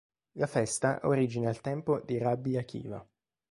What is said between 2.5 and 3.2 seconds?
Akiva.